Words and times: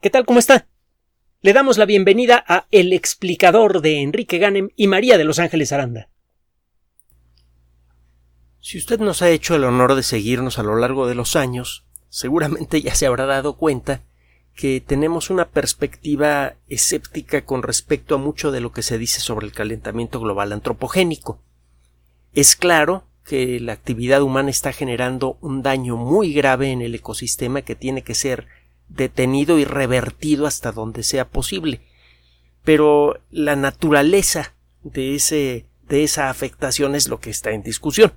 ¿Qué 0.00 0.10
tal? 0.10 0.26
¿Cómo 0.26 0.38
está? 0.38 0.68
Le 1.40 1.54
damos 1.54 1.78
la 1.78 1.86
bienvenida 1.86 2.44
a 2.46 2.66
El 2.70 2.92
explicador 2.92 3.80
de 3.80 4.02
Enrique 4.02 4.36
Ganem 4.36 4.68
y 4.76 4.88
María 4.88 5.16
de 5.16 5.24
Los 5.24 5.38
Ángeles 5.38 5.72
Aranda. 5.72 6.10
Si 8.60 8.76
usted 8.76 9.00
nos 9.00 9.22
ha 9.22 9.30
hecho 9.30 9.56
el 9.56 9.64
honor 9.64 9.94
de 9.94 10.02
seguirnos 10.02 10.58
a 10.58 10.62
lo 10.62 10.76
largo 10.76 11.06
de 11.06 11.14
los 11.14 11.34
años, 11.34 11.86
seguramente 12.10 12.82
ya 12.82 12.94
se 12.94 13.06
habrá 13.06 13.24
dado 13.24 13.56
cuenta 13.56 14.02
que 14.54 14.82
tenemos 14.82 15.30
una 15.30 15.48
perspectiva 15.48 16.56
escéptica 16.68 17.46
con 17.46 17.62
respecto 17.62 18.16
a 18.16 18.18
mucho 18.18 18.52
de 18.52 18.60
lo 18.60 18.72
que 18.72 18.82
se 18.82 18.98
dice 18.98 19.20
sobre 19.20 19.46
el 19.46 19.52
calentamiento 19.52 20.20
global 20.20 20.52
antropogénico. 20.52 21.40
Es 22.34 22.54
claro 22.54 23.08
que 23.24 23.60
la 23.60 23.72
actividad 23.72 24.20
humana 24.20 24.50
está 24.50 24.72
generando 24.72 25.38
un 25.40 25.62
daño 25.62 25.96
muy 25.96 26.34
grave 26.34 26.70
en 26.70 26.82
el 26.82 26.94
ecosistema 26.94 27.62
que 27.62 27.74
tiene 27.74 28.02
que 28.02 28.14
ser 28.14 28.46
detenido 28.88 29.58
y 29.58 29.64
revertido 29.64 30.46
hasta 30.46 30.72
donde 30.72 31.02
sea 31.02 31.28
posible. 31.28 31.80
Pero 32.64 33.20
la 33.30 33.56
naturaleza 33.56 34.54
de, 34.82 35.14
ese, 35.14 35.66
de 35.88 36.04
esa 36.04 36.30
afectación 36.30 36.94
es 36.94 37.08
lo 37.08 37.20
que 37.20 37.30
está 37.30 37.50
en 37.50 37.62
discusión. 37.62 38.12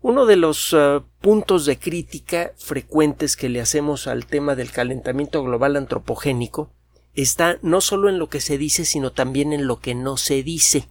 Uno 0.00 0.26
de 0.26 0.36
los 0.36 0.72
uh, 0.72 1.02
puntos 1.20 1.66
de 1.66 1.78
crítica 1.78 2.52
frecuentes 2.56 3.36
que 3.36 3.48
le 3.48 3.60
hacemos 3.60 4.06
al 4.06 4.26
tema 4.26 4.54
del 4.54 4.70
calentamiento 4.70 5.42
global 5.42 5.76
antropogénico 5.76 6.72
está 7.14 7.58
no 7.62 7.80
solo 7.80 8.08
en 8.08 8.18
lo 8.18 8.28
que 8.28 8.40
se 8.40 8.58
dice, 8.58 8.84
sino 8.84 9.12
también 9.12 9.52
en 9.52 9.66
lo 9.66 9.80
que 9.80 9.96
no 9.96 10.16
se 10.16 10.44
dice. 10.44 10.88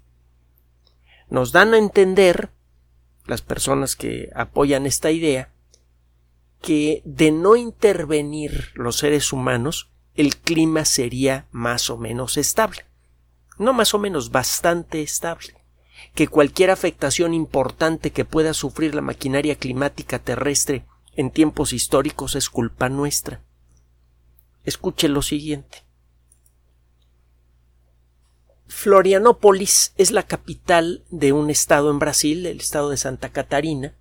Nos 1.30 1.54
dan 1.54 1.74
a 1.74 1.78
entender, 1.78 2.50
las 3.26 3.42
personas 3.42 3.96
que 3.96 4.30
apoyan 4.36 4.86
esta 4.86 5.12
idea, 5.12 5.54
que 6.62 7.02
de 7.06 7.32
no 7.32 7.56
intervenir 7.56 8.72
los 8.76 8.98
seres 8.98 9.32
humanos, 9.32 9.90
el 10.16 10.36
clima 10.36 10.86
sería 10.86 11.48
más 11.52 11.90
o 11.90 11.98
menos 11.98 12.38
estable. 12.38 12.86
No 13.58 13.74
más 13.74 13.94
o 13.94 14.00
menos 14.00 14.32
bastante 14.32 15.02
estable. 15.02 15.54
Que 16.14 16.28
cualquier 16.28 16.72
afectación 16.72 17.34
importante 17.34 18.12
que 18.12 18.26
pueda 18.26 18.54
sufrir 18.54 18.96
la 18.96 19.02
maquinaria 19.02 19.56
climática 19.56 20.20
terrestre 20.20 20.86
en 21.16 21.32
tiempos 21.32 21.74
históricos 21.74 22.36
es 22.36 22.50
culpa 22.50 22.90
nuestra. 22.90 23.42
Escuche 24.64 25.08
lo 25.08 25.22
siguiente. 25.22 25.84
Florianópolis 28.68 29.94
es 29.98 30.12
la 30.12 30.24
capital 30.24 31.04
de 31.10 31.32
un 31.32 31.50
estado 31.50 31.90
en 31.90 32.00
Brasil, 32.00 32.46
el 32.46 32.60
estado 32.60 32.90
de 32.90 32.98
Santa 32.98 33.30
Catarina, 33.30 33.96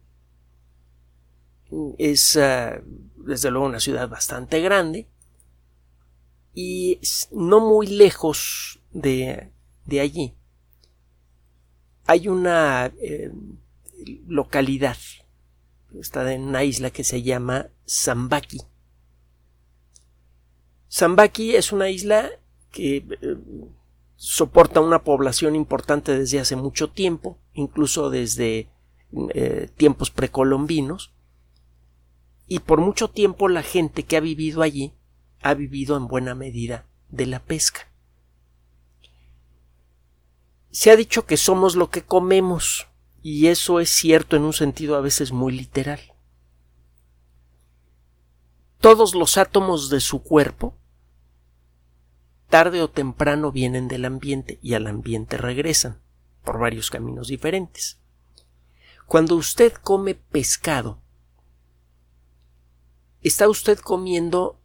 es 1.98 2.36
ah, 2.36 2.80
desde 3.16 3.50
luego 3.50 3.66
una 3.66 3.80
ciudad 3.80 4.08
bastante 4.08 4.60
grande 4.60 5.06
y 6.54 7.00
no 7.32 7.60
muy 7.60 7.86
lejos 7.86 8.80
de, 8.92 9.50
de 9.84 10.00
allí. 10.00 10.34
Hay 12.06 12.28
una 12.28 12.92
eh, 13.00 13.32
localidad 14.26 14.96
está 16.00 16.32
en 16.32 16.42
una 16.42 16.64
isla 16.64 16.90
que 16.90 17.04
se 17.04 17.22
llama 17.22 17.68
Zambaki. 17.88 18.60
Zambaki 20.90 21.56
es 21.56 21.72
una 21.72 21.90
isla 21.90 22.30
que 22.70 22.96
eh, 22.96 23.36
soporta 24.16 24.80
una 24.80 25.02
población 25.02 25.56
importante 25.56 26.16
desde 26.16 26.40
hace 26.40 26.56
mucho 26.56 26.90
tiempo, 26.90 27.38
incluso 27.54 28.10
desde 28.10 28.68
eh, 29.34 29.68
tiempos 29.76 30.10
precolombinos, 30.10 31.12
y 32.46 32.60
por 32.60 32.80
mucho 32.80 33.08
tiempo 33.08 33.48
la 33.48 33.62
gente 33.62 34.04
que 34.04 34.16
ha 34.16 34.20
vivido 34.20 34.62
allí 34.62 34.92
ha 35.42 35.54
vivido 35.54 35.96
en 35.96 36.06
buena 36.06 36.34
medida 36.34 36.86
de 37.08 37.26
la 37.26 37.40
pesca. 37.40 37.88
Se 40.70 40.90
ha 40.90 40.96
dicho 40.96 41.26
que 41.26 41.36
somos 41.36 41.74
lo 41.74 41.90
que 41.90 42.02
comemos, 42.02 42.88
y 43.22 43.46
eso 43.46 43.80
es 43.80 43.90
cierto 43.90 44.36
en 44.36 44.42
un 44.42 44.52
sentido 44.52 44.96
a 44.96 45.00
veces 45.00 45.32
muy 45.32 45.52
literal. 45.52 46.00
Todos 48.78 49.14
los 49.14 49.38
átomos 49.38 49.88
de 49.88 50.00
su 50.00 50.22
cuerpo 50.22 50.76
tarde 52.48 52.82
o 52.82 52.88
temprano 52.88 53.50
vienen 53.50 53.88
del 53.88 54.04
ambiente 54.04 54.58
y 54.62 54.74
al 54.74 54.86
ambiente 54.86 55.36
regresan 55.36 56.00
por 56.44 56.58
varios 56.58 56.90
caminos 56.90 57.28
diferentes. 57.28 57.98
Cuando 59.06 59.34
usted 59.34 59.72
come 59.72 60.14
pescado, 60.14 61.02
está 63.26 63.48
usted 63.48 63.78
comiendo 63.78 64.60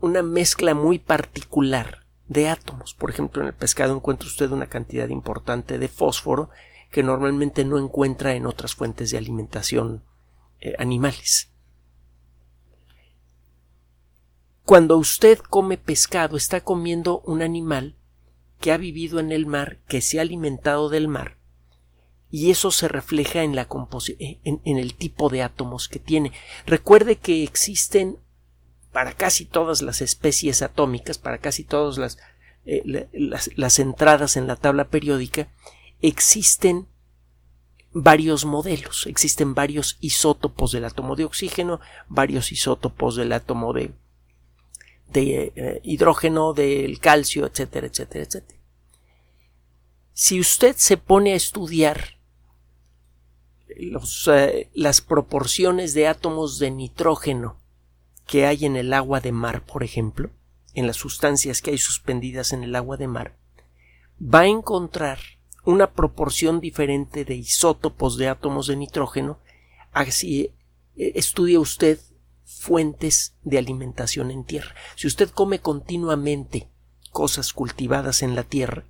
una 0.00 0.22
mezcla 0.22 0.74
muy 0.74 0.98
particular 0.98 2.06
de 2.28 2.48
átomos. 2.48 2.94
Por 2.94 3.10
ejemplo, 3.10 3.42
en 3.42 3.48
el 3.48 3.54
pescado 3.54 3.94
encuentra 3.94 4.28
usted 4.28 4.50
una 4.50 4.68
cantidad 4.68 5.08
importante 5.08 5.78
de 5.78 5.88
fósforo 5.88 6.50
que 6.90 7.02
normalmente 7.02 7.64
no 7.64 7.78
encuentra 7.78 8.34
en 8.34 8.46
otras 8.46 8.74
fuentes 8.74 9.10
de 9.10 9.18
alimentación 9.18 10.04
eh, 10.60 10.74
animales. 10.78 11.50
Cuando 14.64 14.96
usted 14.96 15.38
come 15.38 15.76
pescado, 15.76 16.36
está 16.36 16.60
comiendo 16.60 17.20
un 17.20 17.42
animal 17.42 17.96
que 18.60 18.72
ha 18.72 18.76
vivido 18.76 19.18
en 19.18 19.32
el 19.32 19.46
mar, 19.46 19.80
que 19.88 20.00
se 20.00 20.18
ha 20.18 20.22
alimentado 20.22 20.88
del 20.88 21.08
mar 21.08 21.41
y 22.32 22.50
eso 22.50 22.70
se 22.70 22.88
refleja 22.88 23.42
en, 23.42 23.54
la 23.54 23.68
eh, 24.18 24.38
en, 24.42 24.78
el 24.78 24.94
tipo 24.94 25.28
de 25.28 25.42
átomos 25.42 25.86
que 25.86 25.98
tiene. 25.98 26.32
Recuerde 26.64 27.16
que 27.16 27.44
existen 27.44 28.16
para 28.90 29.12
casi 29.12 29.44
todas 29.44 29.82
las 29.82 30.00
especies 30.00 30.62
atómicas, 30.62 31.18
para 31.18 31.36
casi 31.36 31.62
todas 31.62 31.98
las, 31.98 32.16
eh, 32.64 33.08
las, 33.12 33.50
las 33.56 33.78
entradas 33.78 34.38
en 34.38 34.46
la 34.46 34.56
tabla 34.56 34.88
periódica, 34.88 35.48
existen 36.00 36.88
varios 37.92 38.46
modelos, 38.46 39.06
existen 39.06 39.54
varios 39.54 39.98
isótopos 40.00 40.72
del 40.72 40.86
átomo 40.86 41.16
de 41.16 41.26
oxígeno, 41.26 41.80
varios 42.08 42.50
isótopos 42.50 43.14
del 43.14 43.32
átomo 43.34 43.74
de, 43.74 43.92
de 45.12 45.52
eh, 45.54 45.80
hidrógeno, 45.84 46.54
del 46.54 46.98
calcio, 46.98 47.44
etcétera, 47.44 47.88
etcétera, 47.88 48.24
etcétera. 48.24 48.58
Si 50.14 50.40
usted 50.40 50.76
se 50.78 50.96
pone 50.96 51.34
a 51.34 51.36
estudiar 51.36 52.21
eh, 53.76 54.70
las 54.74 55.00
proporciones 55.00 55.94
de 55.94 56.08
átomos 56.08 56.58
de 56.58 56.70
nitrógeno 56.70 57.56
que 58.26 58.46
hay 58.46 58.64
en 58.64 58.76
el 58.76 58.92
agua 58.92 59.20
de 59.20 59.32
mar, 59.32 59.64
por 59.64 59.82
ejemplo, 59.82 60.30
en 60.74 60.86
las 60.86 60.96
sustancias 60.96 61.60
que 61.60 61.70
hay 61.70 61.78
suspendidas 61.78 62.52
en 62.52 62.64
el 62.64 62.74
agua 62.76 62.96
de 62.96 63.08
mar, 63.08 63.36
va 64.22 64.40
a 64.40 64.46
encontrar 64.46 65.18
una 65.64 65.92
proporción 65.92 66.60
diferente 66.60 67.24
de 67.24 67.34
isótopos 67.34 68.16
de 68.16 68.28
átomos 68.28 68.66
de 68.66 68.76
nitrógeno 68.76 69.38
así 69.92 70.52
eh, 70.96 71.12
estudia 71.14 71.60
usted 71.60 71.98
fuentes 72.44 73.34
de 73.42 73.58
alimentación 73.58 74.30
en 74.30 74.44
tierra. 74.44 74.74
Si 74.96 75.06
usted 75.06 75.30
come 75.30 75.60
continuamente 75.60 76.68
cosas 77.10 77.52
cultivadas 77.52 78.22
en 78.22 78.34
la 78.34 78.42
tierra, 78.42 78.84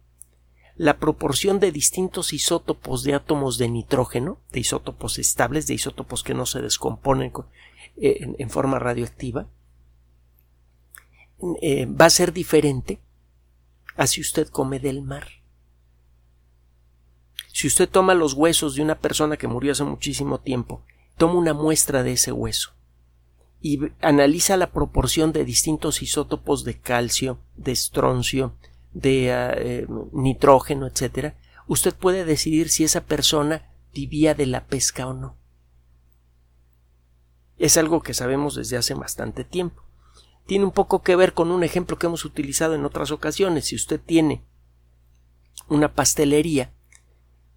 la 0.83 0.99
proporción 0.99 1.61
de 1.61 1.71
distintos 1.71 2.33
isótopos 2.33 3.05
de 3.05 3.15
átomos 3.15 3.57
de 3.57 3.69
nitrógeno, 3.69 4.41
de 4.51 4.59
isótopos 4.59 5.21
estables, 5.21 5.69
de 5.69 5.75
isótopos 5.75 6.25
que 6.25 6.35
no 6.35 6.45
se 6.45 6.61
descomponen 6.61 7.33
eh, 7.99 8.35
en, 8.37 8.51
forma 8.51 8.81
radioactiva, 8.81 9.47
eh, 11.61 11.87
va 11.87 12.07
a 12.07 12.11
ser 12.11 12.33
diferente 12.33 12.99
a 13.95 14.09
si 14.09 14.21
usted 14.21 14.49
come 14.49 14.81
del 14.81 15.03
mar. 15.03 15.29
Si 17.53 17.69
usted 17.69 17.89
toma 17.89 18.15
los 18.15 18.33
huesos 18.33 18.75
de 18.75 18.83
una 18.83 18.99
persona 18.99 19.37
que 19.37 19.47
murió 19.47 19.71
hace 19.71 19.85
muchísimo 19.85 20.41
tiempo, 20.41 20.83
toma 21.17 21.35
una 21.35 21.55
muestra 21.55 22.03
de 22.03 22.15
ese 22.15 22.33
hueso 22.33 22.73
y 23.61 23.79
analiza 24.01 24.57
la 24.57 24.73
proporción 24.73 25.31
de 25.31 25.45
distintos 25.45 26.03
isótopos 26.03 26.65
de 26.65 26.81
calcio, 26.81 27.39
de 27.55 27.71
estroncio, 27.71 28.57
de 28.95 29.33
ah, 29.33 29.55
eh, 29.57 29.87
nitrógeno, 30.13 30.87
etcétera, 30.87 31.37
usted 31.67 31.95
puede 31.95 32.25
decidir 32.25 32.69
si 32.69 32.85
esa 32.85 33.03
persona 33.03 33.71
vivía 33.93 34.35
de 34.35 34.47
la 34.47 34.67
pesca 34.67 35.07
o 35.07 35.15
no. 35.15 35.37
Es 37.59 37.77
algo 37.77 38.03
que 38.03 38.15
sabemos 38.15 38.55
desde 38.57 38.77
hace 38.77 38.95
bastante 38.95 39.45
tiempo. 39.45 39.83
Tiene 40.47 40.65
un 40.65 40.73
poco 40.73 41.03
que 41.03 41.17
ver 41.17 41.33
con 41.33 41.51
un 41.51 41.63
ejemplo 41.63 41.99
que 41.99 42.07
hemos 42.07 42.25
utilizado 42.25 42.75
en 42.75 42.85
otras 42.85 43.11
ocasiones. 43.13 43.67
Si 43.67 43.77
usted 43.77 44.01
tiene 44.01 44.43
una 45.69 45.95
pastelería 45.95 46.73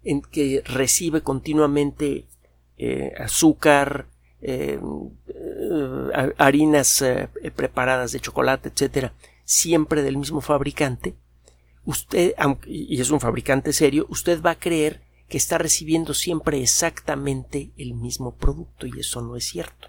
en 0.04 0.22
que 0.22 0.62
recibe 0.64 1.22
continuamente 1.22 2.28
eh, 2.78 3.12
azúcar, 3.18 4.06
eh, 4.40 4.78
harinas 6.38 7.04
preparadas 7.56 8.12
de 8.12 8.20
chocolate, 8.20 8.68
etcétera, 8.68 9.12
siempre 9.44 10.02
del 10.02 10.18
mismo 10.18 10.40
fabricante, 10.40 11.16
usted, 11.86 12.34
y 12.66 13.00
es 13.00 13.10
un 13.10 13.20
fabricante 13.20 13.72
serio, 13.72 14.06
usted 14.10 14.42
va 14.42 14.50
a 14.50 14.58
creer 14.58 15.02
que 15.28 15.38
está 15.38 15.58
recibiendo 15.58 16.14
siempre 16.14 16.60
exactamente 16.60 17.72
el 17.76 17.94
mismo 17.94 18.34
producto 18.34 18.86
y 18.86 19.00
eso 19.00 19.22
no 19.22 19.36
es 19.36 19.44
cierto. 19.44 19.88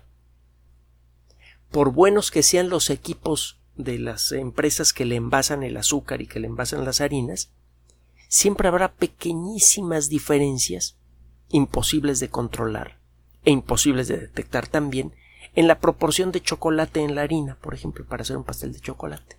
Por 1.69 1.91
buenos 1.91 2.31
que 2.31 2.44
sean 2.44 2.69
los 2.69 2.89
equipos 2.89 3.59
de 3.75 3.99
las 3.99 4.31
empresas 4.31 4.94
que 4.94 5.05
le 5.05 5.15
envasan 5.15 5.63
el 5.63 5.77
azúcar 5.77 6.21
y 6.21 6.27
que 6.27 6.39
le 6.39 6.47
envasan 6.47 6.85
las 6.85 7.01
harinas, 7.01 7.51
siempre 8.29 8.67
habrá 8.67 8.94
pequeñísimas 8.94 10.09
diferencias 10.09 10.97
imposibles 11.49 12.19
de 12.19 12.29
controlar 12.29 12.99
e 13.44 13.51
imposibles 13.51 14.07
de 14.07 14.17
detectar 14.17 14.67
también 14.67 15.13
en 15.55 15.67
la 15.67 15.79
proporción 15.79 16.31
de 16.31 16.41
chocolate 16.41 17.01
en 17.01 17.15
la 17.15 17.21
harina, 17.21 17.57
por 17.61 17.73
ejemplo, 17.73 18.05
para 18.05 18.21
hacer 18.21 18.38
un 18.38 18.44
pastel 18.44 18.73
de 18.73 18.79
chocolate. 18.79 19.38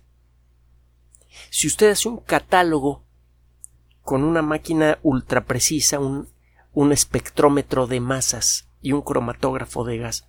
Si 1.49 1.67
usted 1.67 1.89
hace 1.89 2.09
un 2.09 2.17
catálogo 2.17 3.03
con 4.03 4.23
una 4.23 4.41
máquina 4.41 4.99
ultra 5.03 5.45
precisa, 5.45 5.99
un, 5.99 6.29
un 6.73 6.91
espectrómetro 6.91 7.87
de 7.87 7.99
masas 7.99 8.67
y 8.81 8.91
un 8.91 9.01
cromatógrafo 9.01 9.83
de 9.83 9.97
gas, 9.97 10.27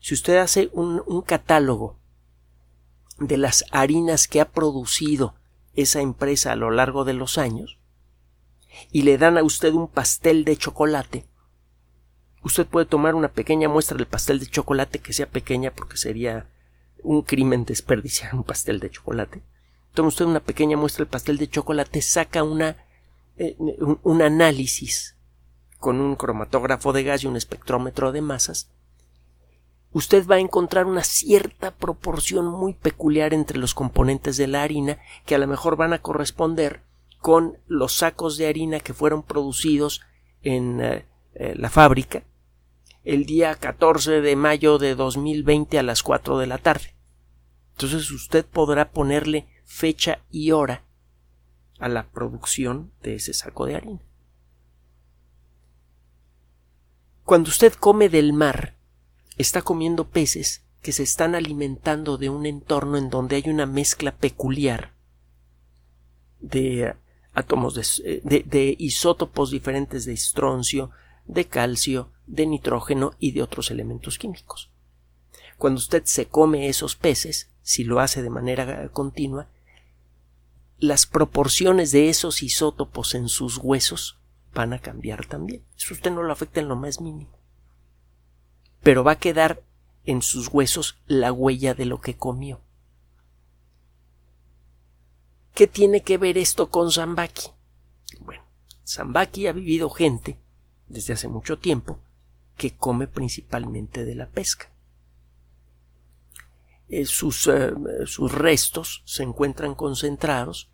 si 0.00 0.14
usted 0.14 0.38
hace 0.38 0.70
un, 0.72 1.02
un 1.06 1.22
catálogo 1.22 1.98
de 3.18 3.36
las 3.36 3.64
harinas 3.70 4.28
que 4.28 4.40
ha 4.40 4.50
producido 4.50 5.34
esa 5.74 6.00
empresa 6.00 6.52
a 6.52 6.56
lo 6.56 6.70
largo 6.70 7.04
de 7.04 7.12
los 7.14 7.36
años 7.36 7.78
y 8.90 9.02
le 9.02 9.18
dan 9.18 9.36
a 9.38 9.42
usted 9.42 9.72
un 9.72 9.88
pastel 9.88 10.44
de 10.44 10.56
chocolate, 10.56 11.26
usted 12.42 12.66
puede 12.66 12.86
tomar 12.86 13.14
una 13.14 13.28
pequeña 13.28 13.68
muestra 13.68 13.96
del 13.96 14.06
pastel 14.06 14.40
de 14.40 14.46
chocolate 14.46 15.00
que 15.00 15.12
sea 15.12 15.26
pequeña 15.26 15.70
porque 15.70 15.96
sería 15.96 16.48
un 17.02 17.22
crimen 17.22 17.64
desperdiciar 17.64 18.34
un 18.34 18.44
pastel 18.44 18.80
de 18.80 18.90
chocolate. 18.90 19.42
Toma 19.94 20.08
usted 20.08 20.24
una 20.24 20.40
pequeña 20.40 20.76
muestra 20.76 21.04
del 21.04 21.10
pastel 21.10 21.38
de 21.38 21.48
chocolate, 21.48 22.02
saca 22.02 22.42
una, 22.42 22.76
eh, 23.36 23.56
un, 23.58 24.22
análisis 24.22 25.16
con 25.78 26.00
un 26.00 26.16
cromatógrafo 26.16 26.92
de 26.92 27.04
gas 27.04 27.24
y 27.24 27.26
un 27.26 27.36
espectrómetro 27.36 28.12
de 28.12 28.20
masas 28.20 28.70
usted 29.92 30.26
va 30.26 30.36
a 30.36 30.40
encontrar 30.40 30.86
una 30.86 31.02
cierta 31.02 31.72
proporción 31.72 32.46
muy 32.46 32.74
peculiar 32.74 33.34
entre 33.34 33.58
los 33.58 33.74
componentes 33.74 34.36
de 34.36 34.46
la 34.46 34.62
harina 34.62 34.98
que 35.26 35.34
a 35.34 35.38
lo 35.38 35.46
mejor 35.46 35.76
van 35.76 35.92
a 35.92 36.00
corresponder 36.00 36.82
con 37.18 37.58
los 37.66 37.94
sacos 37.94 38.36
de 38.36 38.46
harina 38.46 38.80
que 38.80 38.94
fueron 38.94 39.22
producidos 39.22 40.02
en 40.42 40.80
eh, 40.80 41.04
eh, 41.34 41.54
la 41.56 41.70
fábrica 41.70 42.22
el 43.04 43.24
día 43.24 43.54
14 43.54 44.20
de 44.20 44.36
mayo 44.36 44.78
de 44.78 44.94
2020 44.94 45.78
a 45.78 45.82
las 45.82 46.02
4 46.02 46.38
de 46.38 46.46
la 46.46 46.58
tarde. 46.58 46.94
Entonces 47.72 48.10
usted 48.10 48.44
podrá 48.44 48.90
ponerle 48.90 49.46
fecha 49.70 50.20
y 50.30 50.50
hora 50.50 50.82
a 51.78 51.88
la 51.88 52.10
producción 52.10 52.90
de 53.02 53.14
ese 53.14 53.32
saco 53.32 53.66
de 53.66 53.76
harina. 53.76 54.00
Cuando 57.24 57.50
usted 57.50 57.72
come 57.74 58.08
del 58.08 58.32
mar, 58.32 58.74
está 59.38 59.62
comiendo 59.62 60.08
peces 60.08 60.64
que 60.82 60.90
se 60.90 61.04
están 61.04 61.36
alimentando 61.36 62.18
de 62.18 62.28
un 62.28 62.46
entorno 62.46 62.98
en 62.98 63.10
donde 63.10 63.36
hay 63.36 63.44
una 63.46 63.64
mezcla 63.64 64.10
peculiar 64.16 64.92
de 66.40 66.96
átomos 67.32 67.74
de, 67.74 68.42
de, 68.44 68.76
isótopos 68.76 69.52
diferentes 69.52 70.04
de 70.04 70.14
estroncio, 70.14 70.90
de 71.26 71.46
calcio, 71.46 72.10
de 72.26 72.44
nitrógeno 72.44 73.12
y 73.20 73.32
de 73.32 73.42
otros 73.42 73.70
elementos 73.70 74.18
químicos. 74.18 74.68
Cuando 75.58 75.78
usted 75.78 76.02
se 76.06 76.26
come 76.26 76.68
esos 76.68 76.96
peces, 76.96 77.50
si 77.62 77.84
lo 77.84 78.00
hace 78.00 78.20
de 78.20 78.30
manera 78.30 78.88
continua, 78.88 79.46
las 80.80 81.06
proporciones 81.06 81.92
de 81.92 82.08
esos 82.08 82.42
isótopos 82.42 83.14
en 83.14 83.28
sus 83.28 83.58
huesos 83.58 84.18
van 84.52 84.72
a 84.72 84.80
cambiar 84.80 85.26
también. 85.26 85.64
Eso 85.76 85.94
usted 85.94 86.10
no 86.10 86.22
lo 86.22 86.32
afecta 86.32 86.60
en 86.60 86.68
lo 86.68 86.76
más 86.76 87.00
mínimo 87.00 87.40
pero 88.82 89.04
va 89.04 89.12
a 89.12 89.18
quedar 89.18 89.62
en 90.04 90.22
sus 90.22 90.48
huesos 90.48 90.98
la 91.06 91.32
huella 91.32 91.74
de 91.74 91.84
lo 91.84 92.00
que 92.00 92.16
comió. 92.16 92.60
¿Qué 95.54 95.66
tiene 95.66 96.02
que 96.02 96.16
ver 96.16 96.38
esto 96.38 96.70
con 96.70 96.90
Zambaki? 96.90 97.50
Bueno, 98.20 98.42
Zambaki 98.86 99.46
ha 99.46 99.52
vivido 99.52 99.90
gente 99.90 100.38
desde 100.88 101.12
hace 101.12 101.28
mucho 101.28 101.58
tiempo 101.58 101.98
que 102.56 102.74
come 102.74 103.06
principalmente 103.06 104.04
de 104.04 104.14
la 104.14 104.26
pesca. 104.26 104.70
Eh, 106.92 107.04
sus, 107.06 107.46
eh, 107.46 107.72
sus, 108.06 108.32
restos 108.32 109.02
se 109.04 109.22
encuentran 109.22 109.76
concentrados 109.76 110.70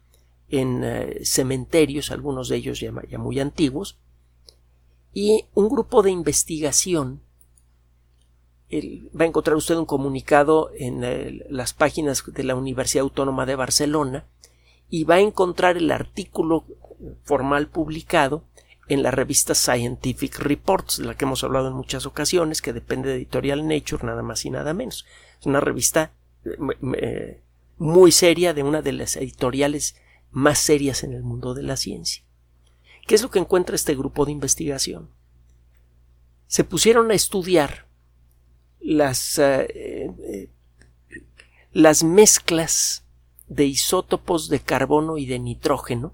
en 0.49 0.83
eh, 0.83 1.21
cementerios, 1.25 2.11
algunos 2.11 2.49
de 2.49 2.57
ellos 2.57 2.81
ya 2.81 2.91
muy 3.19 3.39
antiguos, 3.39 3.99
y 5.13 5.45
un 5.53 5.69
grupo 5.69 6.03
de 6.03 6.11
investigación 6.11 7.21
va 8.73 9.25
a 9.25 9.29
encontrar 9.29 9.57
usted 9.57 9.77
un 9.77 9.85
comunicado 9.85 10.71
en 10.75 11.45
las 11.51 11.73
páginas 11.73 12.25
de 12.27 12.45
la 12.45 12.57
Universidad 12.57 13.03
Autónoma 13.03 13.47
de 13.47 13.55
Barcelona 13.55 14.25
y 14.91 15.05
va 15.05 15.17
a 15.17 15.21
encontrar 15.21 15.77
el 15.77 15.91
artículo 15.91 16.65
formal 17.23 17.69
publicado 17.69 18.43
en 18.89 19.03
la 19.03 19.11
revista 19.11 19.55
Scientific 19.55 20.39
Reports, 20.39 20.99
de 20.99 21.05
la 21.05 21.15
que 21.15 21.25
hemos 21.25 21.45
hablado 21.45 21.69
en 21.69 21.75
muchas 21.75 22.07
ocasiones, 22.07 22.63
que 22.63 22.73
depende 22.73 23.09
de 23.09 23.17
Editorial 23.17 23.67
Nature, 23.67 24.05
nada 24.05 24.23
más 24.23 24.45
y 24.45 24.51
nada 24.51 24.75
menos. 24.75 25.07
Una 25.47 25.61
revista 25.61 26.13
eh, 26.45 26.57
eh, 26.97 27.41
muy 27.79 28.11
seria, 28.11 28.53
de 28.53 28.65
una 28.65 28.83
de 28.83 28.91
las 28.91 29.15
editoriales 29.17 29.95
más 30.33 30.59
serias 30.59 31.05
en 31.05 31.13
el 31.13 31.23
mundo 31.23 31.55
de 31.55 31.63
la 31.63 31.77
ciencia. 31.77 32.25
¿Qué 33.07 33.15
es 33.15 33.23
lo 33.23 33.31
que 33.31 33.39
encuentra 33.39 33.77
este 33.77 33.95
grupo 33.95 34.25
de 34.25 34.33
investigación? 34.33 35.09
Se 36.49 36.65
pusieron 36.65 37.13
a 37.13 37.15
estudiar 37.15 37.87
las, 38.81 39.39
eh, 39.39 40.51
las 41.73 42.03
mezclas 42.03 43.05
de 43.47 43.67
isótopos 43.67 44.49
de 44.49 44.59
carbono 44.59 45.17
y 45.17 45.27
de 45.27 45.39
nitrógeno 45.39 46.13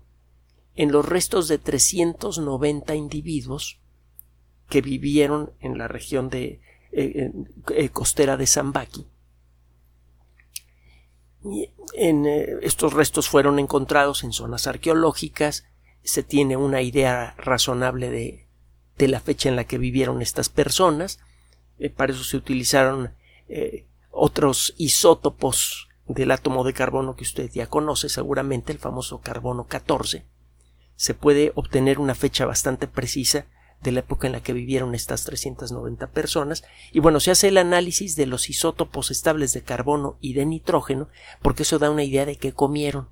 en 0.76 0.92
los 0.92 1.08
restos 1.08 1.48
de 1.48 1.56
390 1.56 2.94
individuos 2.96 3.80
que 4.68 4.82
vivieron 4.82 5.54
en 5.60 5.78
la 5.78 5.88
región 5.88 6.28
de 6.28 6.60
costera 7.94 8.36
de 8.36 8.46
Zambaki. 8.46 9.06
En, 11.94 12.26
estos 12.26 12.92
restos 12.92 13.28
fueron 13.28 13.58
encontrados 13.58 14.24
en 14.24 14.32
zonas 14.32 14.66
arqueológicas, 14.66 15.64
se 16.04 16.22
tiene 16.22 16.56
una 16.56 16.82
idea 16.82 17.34
razonable 17.38 18.10
de, 18.10 18.46
de 18.98 19.08
la 19.08 19.20
fecha 19.20 19.48
en 19.48 19.56
la 19.56 19.64
que 19.64 19.78
vivieron 19.78 20.22
estas 20.22 20.48
personas, 20.48 21.20
eh, 21.78 21.90
para 21.90 22.12
eso 22.12 22.24
se 22.24 22.36
utilizaron 22.36 23.14
eh, 23.48 23.86
otros 24.10 24.74
isótopos 24.76 25.88
del 26.06 26.30
átomo 26.30 26.64
de 26.64 26.72
carbono 26.72 27.16
que 27.16 27.24
usted 27.24 27.50
ya 27.50 27.66
conoce 27.66 28.08
seguramente, 28.08 28.72
el 28.72 28.78
famoso 28.78 29.20
carbono 29.20 29.66
14. 29.66 30.24
Se 30.94 31.14
puede 31.14 31.52
obtener 31.54 31.98
una 31.98 32.14
fecha 32.14 32.46
bastante 32.46 32.86
precisa 32.86 33.46
de 33.82 33.92
la 33.92 34.00
época 34.00 34.26
en 34.26 34.32
la 34.32 34.42
que 34.42 34.52
vivieron 34.52 34.94
estas 34.94 35.24
390 35.24 36.10
personas 36.10 36.64
y 36.92 37.00
bueno, 37.00 37.20
se 37.20 37.30
hace 37.30 37.48
el 37.48 37.58
análisis 37.58 38.16
de 38.16 38.26
los 38.26 38.48
isótopos 38.48 39.10
estables 39.10 39.52
de 39.52 39.62
carbono 39.62 40.16
y 40.20 40.34
de 40.34 40.46
nitrógeno 40.46 41.08
porque 41.42 41.64
eso 41.64 41.78
da 41.78 41.90
una 41.90 42.04
idea 42.04 42.24
de 42.24 42.36
qué 42.36 42.52
comieron. 42.52 43.08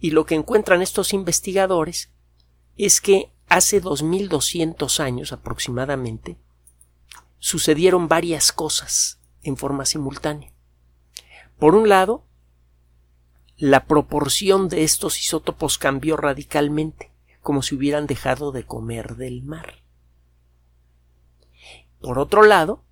Y 0.00 0.10
lo 0.10 0.26
que 0.26 0.36
encuentran 0.36 0.80
estos 0.80 1.12
investigadores 1.12 2.10
es 2.76 3.00
que 3.00 3.32
hace 3.48 3.80
2200 3.80 5.00
años 5.00 5.32
aproximadamente 5.32 6.38
sucedieron 7.38 8.08
varias 8.08 8.52
cosas 8.52 9.20
en 9.42 9.56
forma 9.56 9.84
simultánea. 9.84 10.52
Por 11.58 11.74
un 11.74 11.88
lado, 11.88 12.24
la 13.56 13.86
proporción 13.86 14.68
de 14.68 14.84
estos 14.84 15.18
isótopos 15.18 15.78
cambió 15.78 16.16
radicalmente, 16.16 17.12
como 17.48 17.62
si 17.62 17.74
hubieran 17.74 18.06
dejado 18.06 18.52
de 18.52 18.66
comer 18.66 19.16
del 19.16 19.42
mar. 19.42 19.82
Por 21.98 22.18
otro 22.18 22.42
lado, 22.42 22.84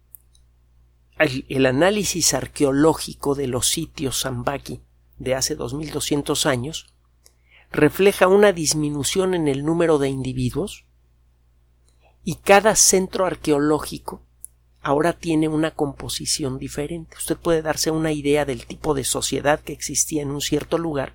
el, 1.19 1.67
análisis 1.67 2.33
arqueológico 2.33 3.35
de 3.35 3.49
los 3.49 3.69
sitios 3.69 4.23
Zambaki 4.23 4.81
de 5.19 5.35
hace 5.35 5.57
2200 5.57 6.47
años 6.47 6.87
refleja 7.71 8.29
una 8.29 8.53
disminución 8.53 9.35
en 9.35 9.47
el 9.47 9.63
número 9.63 9.99
de 9.99 10.09
individuos 10.09 10.87
y 12.25 12.37
cada 12.37 12.77
centro 12.77 13.27
arqueológico 13.27 14.23
ahora 14.81 15.13
tiene 15.13 15.49
una 15.49 15.73
composición 15.73 16.59
diferente. 16.59 17.19
Usted 17.19 17.37
puede 17.37 17.61
darse 17.61 17.91
una 17.91 18.13
idea 18.13 18.47
del 18.47 18.65
tipo 18.65 18.95
de 18.95 19.05
sociedad 19.05 19.61
que 19.61 19.75
existía 19.75 20.23
en 20.23 20.31
un 20.31 20.41
cierto 20.41 20.79
lugar 20.79 21.13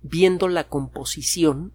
viendo 0.00 0.48
la 0.48 0.64
composición 0.64 1.74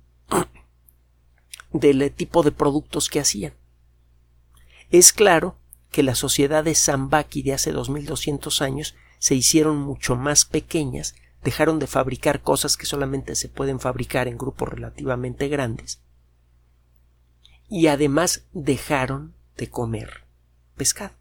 del 1.72 2.12
tipo 2.12 2.44
de 2.44 2.52
productos 2.52 3.10
que 3.10 3.20
hacían. 3.20 3.54
Es 4.90 5.14
claro 5.14 5.56
que 5.92 6.04
las 6.04 6.18
sociedades 6.18 6.84
Zambaki 6.84 7.44
de 7.44 7.54
hace 7.54 7.72
2200 7.72 8.62
años 8.62 8.96
se 9.20 9.36
hicieron 9.36 9.78
mucho 9.78 10.16
más 10.16 10.46
pequeñas, 10.46 11.16
dejaron 11.44 11.80
de 11.80 11.88
fabricar 11.88 12.42
cosas 12.42 12.78
que 12.78 12.86
solamente 12.86 13.36
se 13.36 13.50
pueden 13.50 13.80
fabricar 13.80 14.28
en 14.28 14.38
grupos 14.38 14.70
relativamente 14.70 15.48
grandes 15.48 16.00
y 17.70 17.88
además 17.88 18.46
dejaron 18.54 19.34
de 19.58 19.70
comer 19.70 20.24
pescado 20.76 21.14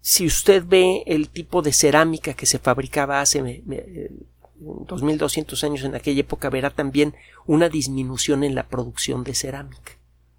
si 0.00 0.26
usted 0.26 0.64
ve 0.66 1.04
el 1.06 1.28
tipo 1.28 1.62
de 1.62 1.72
cerámica 1.72 2.34
que 2.34 2.46
se 2.46 2.58
fabricaba 2.58 3.20
hace 3.20 3.62
2200 4.62 5.64
años 5.64 5.84
en 5.84 5.94
aquella 5.94 6.20
época, 6.20 6.50
verá 6.50 6.70
también 6.70 7.14
una 7.46 7.68
disminución 7.68 8.44
en 8.44 8.54
la 8.54 8.68
producción 8.68 9.24
de 9.24 9.34
cerámica. 9.34 9.92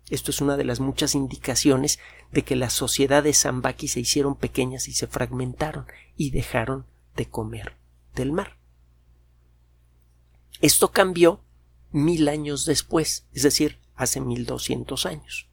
Esto 0.09 0.31
es 0.31 0.41
una 0.41 0.57
de 0.57 0.63
las 0.63 0.79
muchas 0.79 1.15
indicaciones 1.15 1.99
de 2.31 2.43
que 2.43 2.55
las 2.55 2.73
sociedades 2.73 3.41
zambaki 3.41 3.87
se 3.87 4.01
hicieron 4.01 4.35
pequeñas 4.35 4.87
y 4.87 4.93
se 4.93 5.07
fragmentaron 5.07 5.85
y 6.17 6.31
dejaron 6.31 6.85
de 7.15 7.27
comer 7.27 7.77
del 8.15 8.31
mar. 8.31 8.57
Esto 10.61 10.91
cambió 10.91 11.41
mil 11.91 12.27
años 12.27 12.65
después, 12.65 13.27
es 13.33 13.43
decir, 13.43 13.79
hace 13.95 14.19
mil 14.21 14.45
doscientos 14.45 15.05
años. 15.05 15.49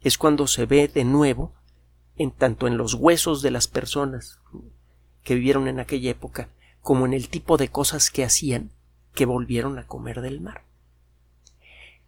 Es 0.00 0.18
cuando 0.18 0.46
se 0.46 0.66
ve 0.66 0.88
de 0.88 1.04
nuevo, 1.04 1.54
en 2.16 2.30
tanto 2.30 2.66
en 2.66 2.76
los 2.76 2.94
huesos 2.94 3.42
de 3.42 3.50
las 3.50 3.68
personas 3.68 4.38
que 5.22 5.34
vivieron 5.34 5.68
en 5.68 5.80
aquella 5.80 6.10
época, 6.10 6.50
como 6.86 7.04
en 7.04 7.14
el 7.14 7.28
tipo 7.28 7.56
de 7.56 7.66
cosas 7.66 8.12
que 8.12 8.22
hacían, 8.22 8.70
que 9.12 9.26
volvieron 9.26 9.76
a 9.76 9.88
comer 9.88 10.20
del 10.20 10.40
mar. 10.40 10.62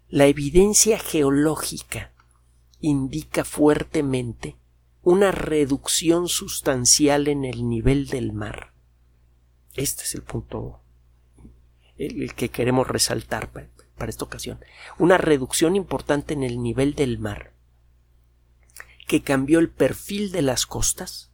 La 0.08 0.26
evidencia 0.26 1.00
geológica 1.00 2.12
indica 2.80 3.44
fuertemente 3.44 4.54
una 5.02 5.32
reducción 5.32 6.28
sustancial 6.28 7.26
en 7.26 7.44
el 7.44 7.68
nivel 7.68 8.06
del 8.06 8.32
mar. 8.32 8.73
Este 9.75 10.04
es 10.04 10.14
el 10.14 10.23
punto 10.23 10.80
el 11.97 12.35
que 12.35 12.49
queremos 12.50 12.87
resaltar 12.87 13.50
para 13.50 14.11
esta 14.11 14.25
ocasión. 14.25 14.61
Una 14.97 15.18
reducción 15.18 15.75
importante 15.75 16.35
en 16.35 16.44
el 16.44 16.62
nivel 16.62 16.94
del 16.94 17.18
mar 17.18 17.52
que 19.08 19.23
cambió 19.23 19.58
el 19.58 19.70
perfil 19.70 20.30
de 20.30 20.42
las 20.42 20.66
costas 20.66 21.27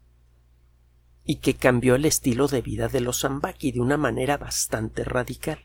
y 1.25 1.37
que 1.37 1.55
cambió 1.55 1.95
el 1.95 2.05
estilo 2.05 2.49
de 2.49 2.61
vida 2.61 2.89
de 2.89 3.01
los 3.01 3.21
Zambaki 3.21 3.73
de 3.73 3.81
una 3.81 3.97
manera 3.97 4.37
bastante 4.37 5.05
radical. 5.05 5.59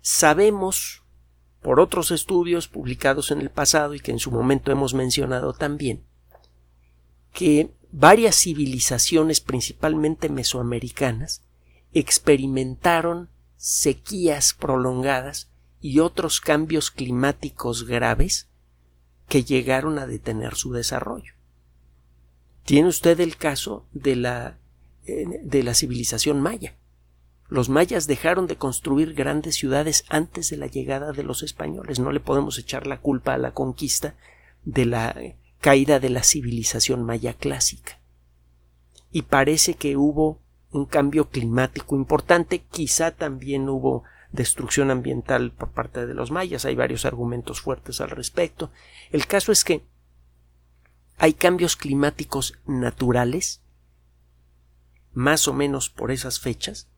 Sabemos, 0.00 1.02
por 1.60 1.80
otros 1.80 2.12
estudios 2.12 2.68
publicados 2.68 3.30
en 3.30 3.40
el 3.40 3.50
pasado 3.50 3.94
y 3.94 4.00
que 4.00 4.12
en 4.12 4.20
su 4.20 4.30
momento 4.30 4.70
hemos 4.70 4.94
mencionado 4.94 5.52
también, 5.52 6.04
que 7.32 7.72
varias 7.90 8.36
civilizaciones, 8.36 9.40
principalmente 9.40 10.28
mesoamericanas, 10.28 11.42
experimentaron 11.92 13.28
sequías 13.56 14.54
prolongadas 14.54 15.50
y 15.80 15.98
otros 15.98 16.40
cambios 16.40 16.90
climáticos 16.90 17.86
graves 17.86 18.48
que 19.28 19.42
llegaron 19.42 19.98
a 19.98 20.06
detener 20.06 20.54
su 20.54 20.72
desarrollo. 20.72 21.37
Tiene 22.68 22.88
usted 22.88 23.18
el 23.20 23.38
caso 23.38 23.86
de 23.94 24.14
la, 24.14 24.58
eh, 25.06 25.24
de 25.42 25.62
la 25.62 25.72
civilización 25.72 26.42
maya. 26.42 26.76
Los 27.48 27.70
mayas 27.70 28.06
dejaron 28.06 28.46
de 28.46 28.56
construir 28.56 29.14
grandes 29.14 29.54
ciudades 29.54 30.04
antes 30.10 30.50
de 30.50 30.58
la 30.58 30.66
llegada 30.66 31.12
de 31.12 31.22
los 31.22 31.42
españoles. 31.42 31.98
No 31.98 32.12
le 32.12 32.20
podemos 32.20 32.58
echar 32.58 32.86
la 32.86 33.00
culpa 33.00 33.32
a 33.32 33.38
la 33.38 33.52
conquista 33.52 34.16
de 34.66 34.84
la 34.84 35.16
caída 35.60 35.98
de 35.98 36.10
la 36.10 36.22
civilización 36.22 37.04
maya 37.04 37.32
clásica. 37.32 38.00
Y 39.10 39.22
parece 39.22 39.72
que 39.72 39.96
hubo 39.96 40.38
un 40.70 40.84
cambio 40.84 41.30
climático 41.30 41.96
importante, 41.96 42.64
quizá 42.70 43.12
también 43.12 43.70
hubo 43.70 44.04
destrucción 44.30 44.90
ambiental 44.90 45.52
por 45.52 45.70
parte 45.70 46.06
de 46.06 46.12
los 46.12 46.30
mayas, 46.30 46.66
hay 46.66 46.74
varios 46.74 47.06
argumentos 47.06 47.62
fuertes 47.62 48.02
al 48.02 48.10
respecto. 48.10 48.70
El 49.10 49.26
caso 49.26 49.52
es 49.52 49.64
que 49.64 49.86
hay 51.18 51.34
cambios 51.34 51.76
climáticos 51.76 52.54
naturales, 52.66 53.60
más 55.12 55.48
o 55.48 55.52
menos 55.52 55.90
por 55.90 56.12
esas 56.12 56.38
fechas, 56.38 56.88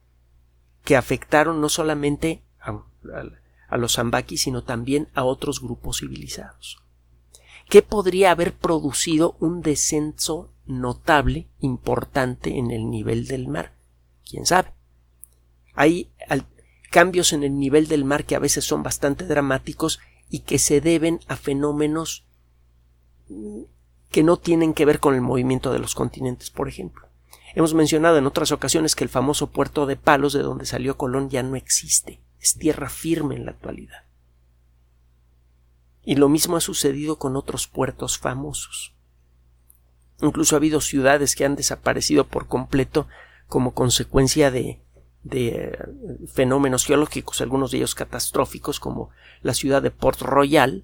que 0.83 0.95
afectaron 0.95 1.59
no 1.59 1.69
solamente 1.69 2.43
a, 2.59 3.77
los 3.77 3.93
Zambaki, 3.93 4.37
sino 4.37 4.63
también 4.63 5.09
a 5.15 5.23
otros 5.23 5.61
grupos 5.61 5.99
civilizados. 5.99 6.81
¿Qué 7.67 7.81
podría 7.81 8.31
haber 8.31 8.53
producido 8.53 9.35
un 9.39 9.61
descenso 9.61 10.51
notable, 10.65 11.47
importante 11.59 12.57
en 12.57 12.69
el 12.69 12.89
nivel 12.89 13.27
del 13.27 13.47
mar? 13.47 13.73
¿Quién 14.29 14.45
sabe? 14.45 14.71
Hay 15.73 16.11
cambios 16.91 17.33
en 17.33 17.43
el 17.43 17.57
nivel 17.57 17.87
del 17.87 18.05
mar 18.05 18.25
que 18.25 18.35
a 18.35 18.39
veces 18.39 18.65
son 18.65 18.83
bastante 18.83 19.25
dramáticos 19.25 19.99
y 20.29 20.39
que 20.39 20.59
se 20.59 20.81
deben 20.81 21.21
a 21.27 21.37
fenómenos 21.37 22.25
que 24.11 24.23
no 24.23 24.37
tienen 24.37 24.73
que 24.73 24.85
ver 24.85 24.99
con 24.99 25.15
el 25.15 25.21
movimiento 25.21 25.71
de 25.71 25.79
los 25.79 25.95
continentes, 25.95 26.49
por 26.49 26.67
ejemplo. 26.67 27.07
Hemos 27.55 27.73
mencionado 27.73 28.17
en 28.17 28.27
otras 28.27 28.51
ocasiones 28.51 28.95
que 28.95 29.03
el 29.03 29.09
famoso 29.09 29.47
puerto 29.47 29.85
de 29.85 29.95
Palos 29.95 30.33
de 30.33 30.41
donde 30.41 30.65
salió 30.65 30.97
Colón 30.97 31.29
ya 31.29 31.43
no 31.43 31.55
existe, 31.55 32.21
es 32.39 32.55
tierra 32.55 32.89
firme 32.89 33.35
en 33.35 33.45
la 33.45 33.51
actualidad. 33.51 34.03
Y 36.03 36.15
lo 36.15 36.29
mismo 36.29 36.57
ha 36.57 36.61
sucedido 36.61 37.17
con 37.17 37.35
otros 37.35 37.67
puertos 37.67 38.17
famosos. 38.17 38.93
Incluso 40.21 40.55
ha 40.55 40.57
habido 40.57 40.81
ciudades 40.81 41.35
que 41.35 41.45
han 41.45 41.55
desaparecido 41.55 42.27
por 42.27 42.47
completo 42.47 43.07
como 43.47 43.73
consecuencia 43.73 44.51
de, 44.51 44.81
eh, 45.29 45.77
fenómenos 46.33 46.85
geológicos, 46.85 47.41
algunos 47.41 47.71
de 47.71 47.77
ellos 47.77 47.95
catastróficos, 47.95 48.79
como 48.79 49.09
la 49.41 49.53
ciudad 49.53 49.81
de 49.81 49.91
Port 49.91 50.21
Royal, 50.21 50.83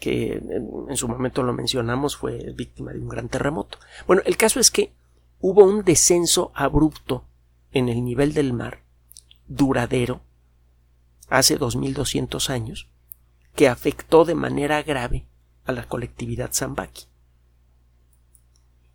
que 0.00 0.42
en 0.88 0.96
su 0.96 1.06
momento 1.06 1.42
lo 1.42 1.52
mencionamos, 1.52 2.16
fue 2.16 2.52
víctima 2.56 2.92
de 2.92 2.98
un 2.98 3.08
gran 3.08 3.28
terremoto. 3.28 3.78
Bueno, 4.06 4.22
el 4.24 4.36
caso 4.36 4.58
es 4.58 4.70
que 4.70 4.92
hubo 5.40 5.64
un 5.64 5.84
descenso 5.84 6.50
abrupto 6.54 7.24
en 7.72 7.88
el 7.88 8.02
nivel 8.02 8.32
del 8.34 8.52
mar, 8.52 8.82
duradero, 9.46 10.22
hace 11.28 11.56
2200 11.56 12.50
años, 12.50 12.88
que 13.54 13.68
afectó 13.68 14.24
de 14.24 14.34
manera 14.34 14.82
grave 14.82 15.26
a 15.64 15.72
la 15.72 15.86
colectividad 15.86 16.52
Zambaki. 16.52 17.04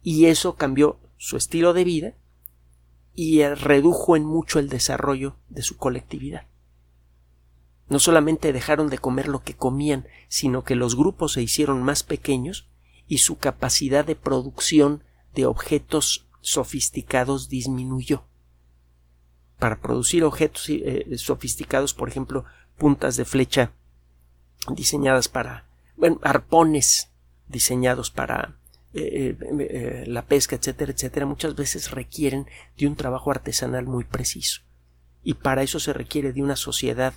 Y 0.01 0.25
eso 0.25 0.55
cambió 0.55 1.00
su 1.17 1.38
estilo 1.38 1.74
de 1.74 1.83
vida 1.83 2.13
y 3.13 3.43
redujo 3.43 4.15
en 4.15 4.25
mucho 4.25 4.59
el 4.59 4.69
desarrollo 4.69 5.38
de 5.50 5.62
su 5.62 5.77
colectividad. 5.77 6.47
No 7.88 8.00
solamente 8.00 8.54
dejaron 8.54 8.89
de 8.89 8.98
comer 8.98 9.27
lo 9.27 9.44
que 9.44 9.56
comían, 9.56 10.08
sino 10.27 10.63
que 10.63 10.75
los 10.75 10.96
grupos 10.96 11.34
se 11.34 11.44
hicieron 11.44 11.84
más 11.84 12.04
pequeños 12.04 12.68
y 13.08 13.20
su 13.20 13.38
capacidad 13.38 14.06
de 14.06 14.15
producción 14.15 15.04
de 15.36 15.46
objetos 15.46 16.25
sofisticados 16.42 17.50
disminuyó. 17.50 18.24
Para 19.60 19.80
producir 19.80 20.24
objetos 20.24 20.65
eh, 20.70 21.06
sofisticados, 21.18 21.94
por 21.94 22.10
ejemplo, 22.10 22.46
puntas 22.77 23.15
de 23.15 23.25
flecha 23.25 23.72
diseñadas 24.74 25.30
para, 25.30 25.65
bueno, 25.96 26.20
arpones 26.24 27.10
diseñados 27.48 28.10
para 28.10 28.56
eh, 28.94 29.38
eh, 29.60 30.04
la 30.08 30.25
pesca, 30.25 30.56
etcétera, 30.56 30.92
etcétera, 30.92 31.25
muchas 31.25 31.56
veces 31.56 31.92
requieren 31.92 32.48
de 32.77 32.88
un 32.88 32.96
trabajo 32.96 33.32
artesanal 33.32 33.86
muy 33.86 34.04
preciso. 34.04 34.62
Y 35.24 35.36
para 35.36 35.63
eso 35.63 35.80
se 35.80 35.94
requiere 35.94 36.34
de 36.34 36.42
una 36.42 36.56
sociedad 36.56 37.13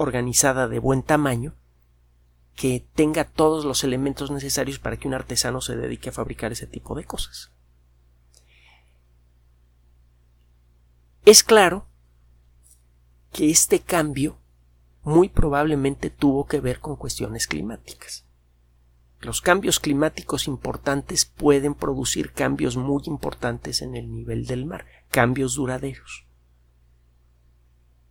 organizada 0.00 0.66
de 0.66 0.78
buen 0.78 1.02
tamaño 1.02 1.54
que 2.56 2.86
tenga 2.94 3.24
todos 3.24 3.66
los 3.66 3.84
elementos 3.84 4.30
necesarios 4.30 4.78
para 4.78 4.96
que 4.96 5.06
un 5.06 5.12
artesano 5.12 5.60
se 5.60 5.76
dedique 5.76 6.08
a 6.08 6.12
fabricar 6.12 6.52
ese 6.52 6.66
tipo 6.66 6.94
de 6.94 7.04
cosas. 7.04 7.50
Es 11.26 11.44
claro 11.44 11.86
que 13.30 13.50
este 13.50 13.80
cambio 13.80 14.38
muy 15.02 15.28
probablemente 15.28 16.08
tuvo 16.08 16.46
que 16.46 16.60
ver 16.60 16.80
con 16.80 16.96
cuestiones 16.96 17.46
climáticas. 17.46 18.24
Los 19.20 19.42
cambios 19.42 19.80
climáticos 19.80 20.48
importantes 20.48 21.26
pueden 21.26 21.74
producir 21.74 22.32
cambios 22.32 22.78
muy 22.78 23.02
importantes 23.04 23.82
en 23.82 23.94
el 23.96 24.10
nivel 24.10 24.46
del 24.46 24.64
mar, 24.64 24.86
cambios 25.10 25.56
duraderos. 25.56 26.24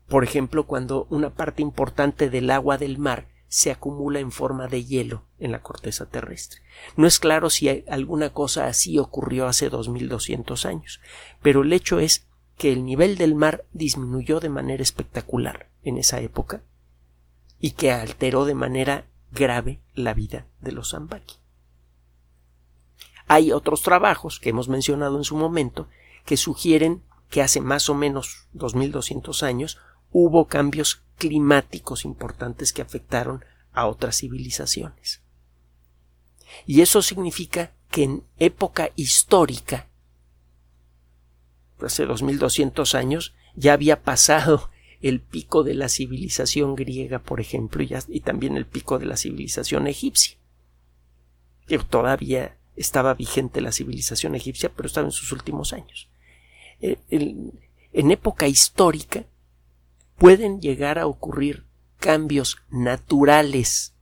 Por 0.09 0.23
ejemplo, 0.23 0.65
cuando 0.65 1.05
una 1.09 1.29
parte 1.29 1.61
importante 1.61 2.29
del 2.29 2.49
agua 2.51 2.77
del 2.77 2.97
mar 2.97 3.27
se 3.49 3.71
acumula 3.71 4.19
en 4.19 4.31
forma 4.31 4.67
de 4.67 4.85
hielo 4.85 5.23
en 5.39 5.51
la 5.51 5.61
corteza 5.61 6.05
terrestre. 6.05 6.61
No 6.95 7.07
es 7.07 7.19
claro 7.19 7.49
si 7.49 7.83
alguna 7.89 8.29
cosa 8.29 8.67
así 8.67 8.99
ocurrió 8.99 9.47
hace 9.47 9.69
2200 9.69 10.65
años, 10.65 11.01
pero 11.41 11.63
el 11.63 11.73
hecho 11.73 11.99
es 11.99 12.27
que 12.57 12.71
el 12.71 12.85
nivel 12.85 13.17
del 13.17 13.35
mar 13.35 13.65
disminuyó 13.73 14.39
de 14.39 14.49
manera 14.49 14.83
espectacular 14.83 15.69
en 15.83 15.97
esa 15.97 16.19
época 16.21 16.61
y 17.59 17.71
que 17.71 17.91
alteró 17.91 18.45
de 18.45 18.53
manera 18.53 19.05
grave 19.31 19.79
la 19.95 20.13
vida 20.13 20.45
de 20.61 20.71
los 20.71 20.91
Zambaki. 20.91 21.37
Hay 23.27 23.51
otros 23.51 23.81
trabajos 23.81 24.39
que 24.39 24.49
hemos 24.49 24.69
mencionado 24.69 25.17
en 25.17 25.23
su 25.23 25.35
momento 25.35 25.87
que 26.25 26.37
sugieren 26.37 27.03
que 27.29 27.41
hace 27.41 27.61
más 27.61 27.89
o 27.89 27.93
menos 27.93 28.47
2200 28.53 29.43
años 29.43 29.79
hubo 30.11 30.47
cambios 30.47 31.03
climáticos 31.17 32.05
importantes 32.05 32.73
que 32.73 32.81
afectaron 32.81 33.43
a 33.73 33.87
otras 33.87 34.17
civilizaciones. 34.17 35.21
Y 36.65 36.81
eso 36.81 37.01
significa 37.01 37.73
que 37.91 38.03
en 38.03 38.23
época 38.37 38.89
histórica, 38.95 39.87
hace 41.79 42.05
2200 42.05 42.95
años, 42.95 43.33
ya 43.55 43.73
había 43.73 44.01
pasado 44.01 44.69
el 45.01 45.21
pico 45.21 45.63
de 45.63 45.75
la 45.75 45.89
civilización 45.89 46.75
griega, 46.75 47.19
por 47.19 47.39
ejemplo, 47.39 47.83
y, 47.83 48.19
también 48.19 48.57
el 48.57 48.65
pico 48.65 48.99
de 48.99 49.05
la 49.05 49.17
civilización 49.17 49.87
egipcia. 49.87 50.37
Que 51.67 51.79
todavía 51.79 52.57
estaba 52.75 53.13
vigente 53.13 53.61
la 53.61 53.71
civilización 53.71 54.35
egipcia, 54.35 54.71
pero 54.75 54.87
estaba 54.87 55.07
en 55.07 55.11
sus 55.11 55.31
últimos 55.31 55.73
años. 55.73 56.09
Eh, 56.81 56.97
en 57.09 58.11
época 58.11 58.47
histórica 58.47 59.25
pueden 60.19 60.59
llegar 60.59 60.99
a 60.99 61.07
ocurrir 61.07 61.65
cambios 61.97 62.57
naturales 62.69 63.95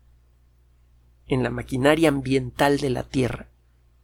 en 1.27 1.43
la 1.43 1.51
maquinaria 1.51 2.09
ambiental 2.09 2.79
de 2.79 2.89
la 2.89 3.03
Tierra 3.03 3.49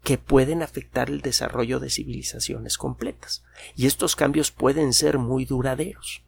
que 0.03 0.17
pueden 0.17 0.61
afectar 0.61 1.09
el 1.09 1.21
desarrollo 1.21 1.79
de 1.79 1.89
civilizaciones 1.89 2.77
completas. 2.77 3.43
Y 3.75 3.87
estos 3.87 4.15
cambios 4.15 4.51
pueden 4.51 4.93
ser 4.93 5.17
muy 5.17 5.45
duraderos. 5.45 6.23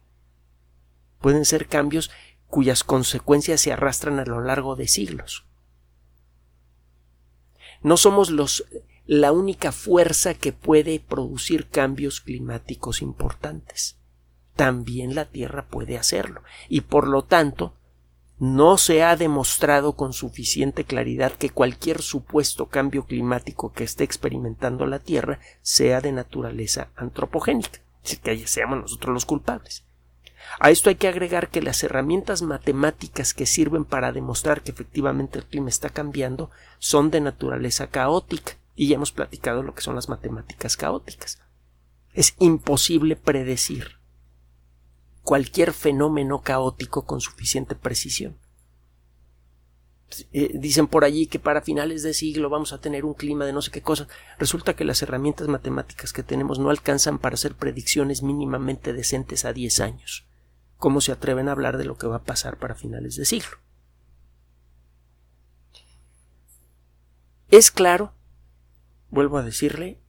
Pueden 1.20 1.44
ser 1.44 1.68
cambios 1.68 2.10
cuyas 2.48 2.82
consecuencias 2.82 3.60
se 3.60 3.72
arrastran 3.72 4.18
a 4.18 4.24
lo 4.24 4.40
largo 4.40 4.76
de 4.76 4.88
siglos. 4.88 5.44
No 7.82 7.96
somos 7.96 8.32
la 9.04 9.32
única 9.32 9.72
fuerza 9.72 10.34
que 10.34 10.52
puede 10.52 10.98
producir 10.98 11.68
cambios 11.68 12.20
climáticos 12.20 13.02
importantes. 13.02 13.98
También 14.56 15.14
la 15.14 15.26
Tierra 15.26 15.66
puede 15.66 15.98
hacerlo, 15.98 16.42
y 16.68 16.80
por 16.80 17.06
lo 17.06 17.22
tanto 17.22 17.74
no 18.38 18.76
se 18.78 19.02
ha 19.02 19.16
demostrado 19.16 19.92
con 19.92 20.12
suficiente 20.12 20.84
claridad 20.84 21.32
que 21.32 21.50
cualquier 21.50 22.02
supuesto 22.02 22.66
cambio 22.66 23.04
climático 23.04 23.72
que 23.72 23.84
esté 23.84 24.04
experimentando 24.04 24.86
la 24.86 24.98
Tierra 24.98 25.40
sea 25.62 26.00
de 26.00 26.12
naturaleza 26.12 26.88
antropogénica, 26.96 27.80
es 28.02 28.18
que 28.18 28.46
seamos 28.46 28.80
nosotros 28.80 29.12
los 29.12 29.26
culpables. 29.26 29.84
A 30.58 30.70
esto 30.70 30.88
hay 30.88 30.96
que 30.96 31.08
agregar 31.08 31.48
que 31.48 31.60
las 31.60 31.82
herramientas 31.82 32.40
matemáticas 32.40 33.34
que 33.34 33.46
sirven 33.46 33.84
para 33.84 34.12
demostrar 34.12 34.62
que 34.62 34.70
efectivamente 34.70 35.38
el 35.38 35.44
clima 35.44 35.68
está 35.68 35.90
cambiando 35.90 36.50
son 36.78 37.10
de 37.10 37.20
naturaleza 37.20 37.88
caótica, 37.88 38.52
y 38.74 38.88
ya 38.88 38.96
hemos 38.96 39.12
platicado 39.12 39.62
lo 39.62 39.74
que 39.74 39.82
son 39.82 39.94
las 39.94 40.08
matemáticas 40.08 40.76
caóticas. 40.76 41.42
Es 42.14 42.34
imposible 42.38 43.16
predecir 43.16 43.95
cualquier 45.26 45.72
fenómeno 45.72 46.40
caótico 46.40 47.04
con 47.04 47.20
suficiente 47.20 47.74
precisión. 47.74 48.38
Eh, 50.32 50.52
dicen 50.54 50.86
por 50.86 51.02
allí 51.02 51.26
que 51.26 51.40
para 51.40 51.62
finales 51.62 52.04
de 52.04 52.14
siglo 52.14 52.48
vamos 52.48 52.72
a 52.72 52.80
tener 52.80 53.04
un 53.04 53.12
clima 53.12 53.44
de 53.44 53.52
no 53.52 53.60
sé 53.60 53.72
qué 53.72 53.82
cosa. 53.82 54.06
Resulta 54.38 54.76
que 54.76 54.84
las 54.84 55.02
herramientas 55.02 55.48
matemáticas 55.48 56.12
que 56.12 56.22
tenemos 56.22 56.60
no 56.60 56.70
alcanzan 56.70 57.18
para 57.18 57.34
hacer 57.34 57.56
predicciones 57.56 58.22
mínimamente 58.22 58.92
decentes 58.92 59.44
a 59.44 59.52
10 59.52 59.80
años. 59.80 60.28
¿Cómo 60.76 61.00
se 61.00 61.10
atreven 61.10 61.48
a 61.48 61.52
hablar 61.52 61.76
de 61.76 61.86
lo 61.86 61.98
que 61.98 62.06
va 62.06 62.18
a 62.18 62.24
pasar 62.24 62.56
para 62.56 62.76
finales 62.76 63.16
de 63.16 63.24
siglo? 63.24 63.58
Es 67.50 67.72
claro, 67.72 68.14
vuelvo 69.10 69.38
a 69.38 69.42
decirle, 69.42 70.00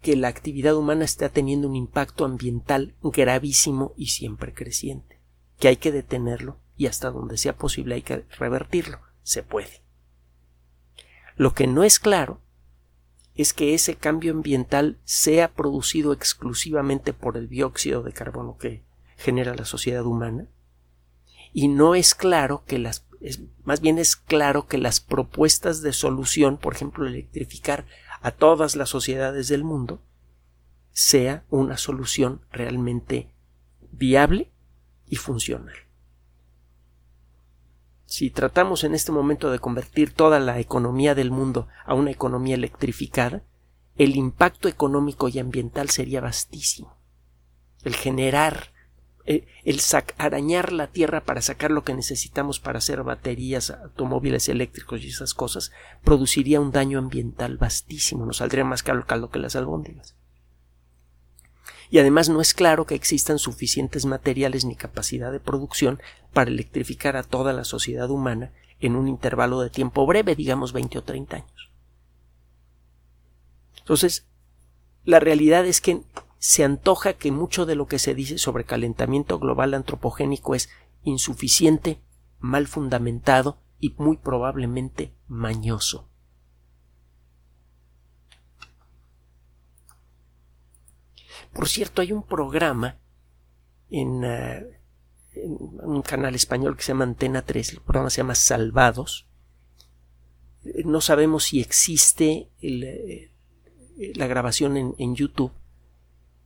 que 0.00 0.16
la 0.16 0.28
actividad 0.28 0.76
humana 0.76 1.04
está 1.04 1.28
teniendo 1.28 1.68
un 1.68 1.76
impacto 1.76 2.24
ambiental 2.24 2.94
gravísimo 3.02 3.92
y 3.96 4.06
siempre 4.06 4.54
creciente, 4.54 5.20
que 5.58 5.68
hay 5.68 5.76
que 5.76 5.92
detenerlo 5.92 6.58
y 6.76 6.86
hasta 6.86 7.10
donde 7.10 7.36
sea 7.36 7.56
posible 7.56 7.96
hay 7.96 8.02
que 8.02 8.24
revertirlo. 8.38 9.00
Se 9.22 9.42
puede. 9.42 9.82
Lo 11.36 11.52
que 11.54 11.66
no 11.66 11.84
es 11.84 11.98
claro 11.98 12.40
es 13.34 13.52
que 13.52 13.74
ese 13.74 13.96
cambio 13.96 14.32
ambiental 14.32 14.98
sea 15.04 15.52
producido 15.52 16.12
exclusivamente 16.12 17.12
por 17.12 17.36
el 17.36 17.48
dióxido 17.48 18.02
de 18.02 18.12
carbono 18.12 18.56
que 18.58 18.82
genera 19.16 19.54
la 19.54 19.64
sociedad 19.64 20.04
humana 20.04 20.48
y 21.52 21.68
no 21.68 21.94
es 21.94 22.14
claro 22.14 22.64
que 22.66 22.78
las 22.78 23.04
más 23.64 23.80
bien 23.80 23.98
es 23.98 24.16
claro 24.16 24.66
que 24.66 24.78
las 24.78 25.00
propuestas 25.00 25.82
de 25.82 25.92
solución, 25.92 26.56
por 26.56 26.74
ejemplo, 26.74 27.06
electrificar 27.06 27.84
a 28.20 28.30
todas 28.30 28.76
las 28.76 28.88
sociedades 28.88 29.48
del 29.48 29.64
mundo 29.64 30.02
sea 30.92 31.44
una 31.50 31.76
solución 31.76 32.42
realmente 32.50 33.32
viable 33.92 34.50
y 35.06 35.16
funcional. 35.16 35.76
Si 38.06 38.30
tratamos 38.30 38.82
en 38.84 38.94
este 38.94 39.12
momento 39.12 39.50
de 39.50 39.60
convertir 39.60 40.12
toda 40.12 40.40
la 40.40 40.58
economía 40.58 41.14
del 41.14 41.30
mundo 41.30 41.68
a 41.84 41.94
una 41.94 42.10
economía 42.10 42.56
electrificada, 42.56 43.44
el 43.96 44.16
impacto 44.16 44.66
económico 44.68 45.28
y 45.28 45.38
ambiental 45.38 45.90
sería 45.90 46.20
vastísimo. 46.20 46.96
El 47.84 47.94
generar 47.94 48.72
eh, 49.30 49.46
el 49.62 49.80
arañar 50.18 50.72
la 50.72 50.88
tierra 50.88 51.20
para 51.20 51.40
sacar 51.40 51.70
lo 51.70 51.84
que 51.84 51.94
necesitamos 51.94 52.58
para 52.58 52.78
hacer 52.78 53.04
baterías, 53.04 53.70
automóviles 53.70 54.48
eléctricos 54.48 55.04
y 55.04 55.10
esas 55.10 55.34
cosas, 55.34 55.70
produciría 56.02 56.60
un 56.60 56.72
daño 56.72 56.98
ambiental 56.98 57.56
vastísimo, 57.56 58.26
nos 58.26 58.38
saldría 58.38 58.64
más 58.64 58.82
caro 58.82 58.98
el 58.98 59.06
caldo 59.06 59.30
que 59.30 59.38
las 59.38 59.54
albóndigas. 59.54 60.16
Y 61.90 62.00
además 62.00 62.28
no 62.28 62.40
es 62.40 62.54
claro 62.54 62.86
que 62.86 62.96
existan 62.96 63.38
suficientes 63.38 64.04
materiales 64.04 64.64
ni 64.64 64.74
capacidad 64.74 65.30
de 65.30 65.38
producción 65.38 66.02
para 66.32 66.50
electrificar 66.50 67.16
a 67.16 67.22
toda 67.22 67.52
la 67.52 67.62
sociedad 67.62 68.10
humana 68.10 68.50
en 68.80 68.96
un 68.96 69.06
intervalo 69.06 69.60
de 69.60 69.70
tiempo 69.70 70.06
breve, 70.06 70.34
digamos 70.34 70.72
20 70.72 70.98
o 70.98 71.04
30 71.04 71.36
años. 71.36 71.70
Entonces, 73.78 74.26
la 75.04 75.20
realidad 75.20 75.66
es 75.66 75.80
que 75.80 76.02
se 76.40 76.64
antoja 76.64 77.12
que 77.12 77.30
mucho 77.30 77.66
de 77.66 77.74
lo 77.74 77.86
que 77.86 77.98
se 77.98 78.14
dice 78.14 78.38
sobre 78.38 78.64
calentamiento 78.64 79.38
global 79.38 79.74
antropogénico 79.74 80.54
es 80.54 80.70
insuficiente, 81.02 82.00
mal 82.38 82.66
fundamentado 82.66 83.60
y 83.78 83.94
muy 83.98 84.16
probablemente 84.16 85.14
mañoso. 85.28 86.08
Por 91.52 91.68
cierto, 91.68 92.00
hay 92.00 92.12
un 92.12 92.22
programa 92.22 92.98
en, 93.90 94.24
eh, 94.24 94.80
un 95.34 96.00
canal 96.00 96.34
español 96.34 96.74
que 96.74 96.84
se 96.84 96.92
llama 96.92 97.04
Antena 97.04 97.42
3, 97.42 97.74
el 97.74 97.80
programa 97.82 98.08
se 98.08 98.22
llama 98.22 98.34
Salvados. 98.34 99.28
No 100.86 101.02
sabemos 101.02 101.44
si 101.44 101.60
existe 101.60 102.50
eh, 102.62 103.30
la 104.14 104.26
grabación 104.26 104.94
en 104.96 105.14
YouTube, 105.14 105.52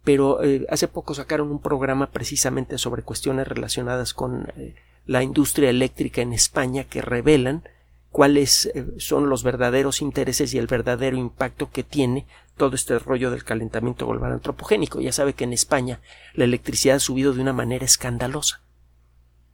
pero 0.04 0.42
eh, 0.44 0.66
hace 0.68 0.86
poco 0.86 1.14
sacaron 1.14 1.50
un 1.50 1.60
programa 1.60 2.10
precisamente 2.10 2.78
sobre 2.78 3.02
cuestiones 3.02 3.48
relacionadas 3.48 4.12
con 4.12 4.52
eh, 4.56 4.74
la 5.06 5.22
industria 5.22 5.70
eléctrica 5.70 6.20
en 6.20 6.34
España 6.34 6.84
que 6.84 7.02
revelan 7.02 7.64
cuáles 8.10 8.66
eh, 8.66 8.86
son 8.98 9.30
los 9.30 9.42
verdaderos 9.42 10.02
intereses 10.02 10.52
y 10.52 10.58
el 10.58 10.66
verdadero 10.66 11.16
impacto 11.16 11.70
que 11.70 11.82
tiene 11.82 12.26
todo 12.56 12.76
este 12.76 12.98
rollo 12.98 13.30
del 13.30 13.44
calentamiento 13.44 14.06
global 14.06 14.32
antropogénico. 14.32 15.00
Ya 15.00 15.10
sabe 15.10 15.32
que 15.32 15.44
en 15.44 15.54
España 15.54 16.00
la 16.34 16.44
electricidad 16.44 16.96
ha 16.96 17.00
subido 17.00 17.32
de 17.32 17.40
una 17.40 17.54
manera 17.54 17.86
escandalosa, 17.86 18.60